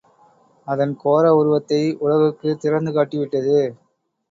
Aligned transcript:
அதன் 0.67 0.95
கோர 0.95 1.33
உருவத்தை 1.35 1.79
உலகுக்குத் 1.99 2.61
திறந்துகாட்டி 2.65 3.17
விட்டது. 3.17 3.57